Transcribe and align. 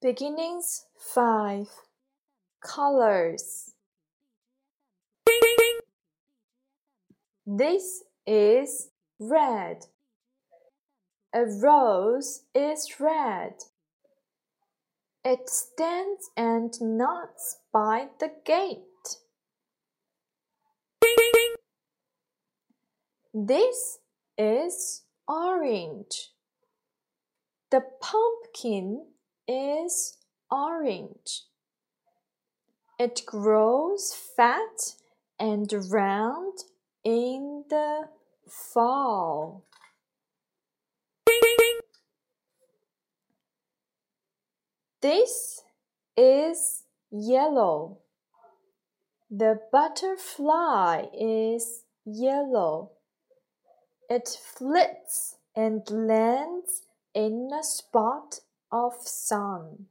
Beginnings 0.00 0.86
5 0.96 1.66
Colors 2.60 3.72
This 7.44 8.04
is 8.24 8.90
red. 9.18 9.86
A 11.34 11.46
rose 11.46 12.44
is 12.54 13.00
red. 13.00 13.54
It 15.24 15.50
stands 15.50 16.30
and 16.36 16.72
nods 16.80 17.56
by 17.72 18.06
the 18.20 18.30
gate. 18.44 18.84
This 23.34 23.98
is 24.38 25.02
orange. 25.26 26.30
The 27.72 27.82
pumpkin 28.00 29.06
is 29.48 30.18
orange. 30.50 31.42
It 32.98 33.22
grows 33.26 34.14
fat 34.36 34.94
and 35.40 35.72
round 35.90 36.58
in 37.04 37.64
the 37.70 38.08
fall. 38.46 39.64
This 45.00 45.62
is 46.16 46.82
yellow. 47.10 47.98
The 49.30 49.60
butterfly 49.70 51.06
is 51.16 51.84
yellow. 52.04 52.92
It 54.10 54.28
flits 54.28 55.36
and 55.54 55.88
lands 55.88 56.82
in 57.14 57.50
a 57.56 57.62
spot 57.62 58.40
of 58.70 58.94
sun. 59.00 59.86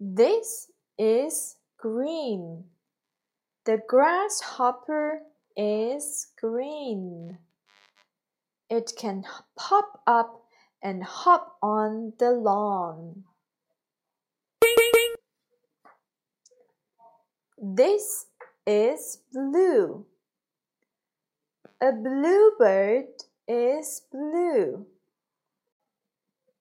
This 0.00 0.70
is 0.96 1.56
green. 1.76 2.64
The 3.64 3.80
grasshopper 3.88 5.22
is 5.56 6.28
green. 6.40 7.38
It 8.70 8.92
can 8.96 9.24
pop 9.56 10.00
up 10.06 10.44
and 10.82 11.02
hop 11.02 11.56
on 11.62 12.12
the 12.18 12.30
lawn. 12.30 13.24
This 17.60 18.26
is 18.66 19.18
blue. 19.32 20.06
A 21.80 21.92
bluebird 21.92 23.24
is 23.48 24.02
blue. 24.12 24.86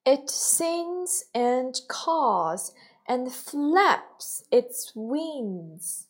It 0.10 0.30
sings 0.30 1.26
and 1.36 1.78
caws 1.90 2.72
and 3.10 3.30
flaps 3.30 4.46
its 4.50 4.94
wings. 4.96 6.08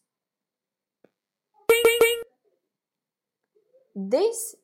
This 3.96 4.56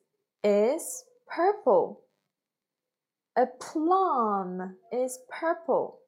is 0.44 1.04
purple. 1.26 2.02
A 3.36 3.46
plum 3.46 4.76
is 4.92 5.18
purple. 5.28 5.98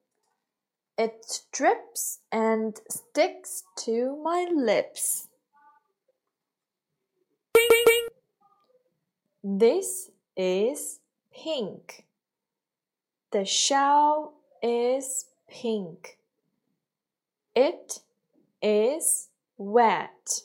It 0.97 1.41
drips 1.51 2.19
and 2.31 2.79
sticks 2.89 3.65
to 3.79 4.15
my 4.23 4.47
lips. 4.49 5.27
This 9.43 10.11
is 10.37 11.01
pink. 11.33 12.06
The 13.31 13.43
shell 13.43 14.33
is 14.63 15.25
pink. 15.49 16.17
It 17.55 17.99
is 18.61 19.29
wet. 19.57 20.41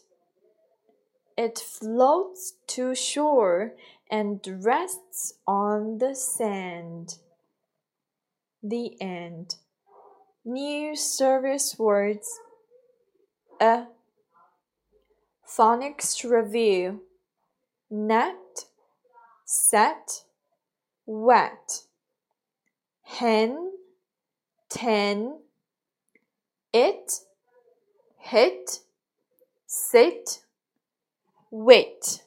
It 1.37 1.59
floats 1.59 2.55
to 2.69 2.95
shore 2.95 3.75
and 4.11 4.41
rests 4.47 5.35
on 5.47 5.99
the 5.99 6.15
sand. 6.15 7.19
The 8.63 9.01
end. 9.01 9.57
New 10.45 10.97
service 10.97 11.77
words. 11.79 12.41
A. 13.61 13.87
Phonics 15.47 16.29
review. 16.29 17.03
Net, 17.91 18.67
set, 19.45 20.25
wet. 21.07 21.83
Hen, 23.19 23.73
ten. 24.71 25.39
It, 26.73 27.13
hit, 28.17 28.81
sit, 29.67 30.41
wait. 31.51 32.23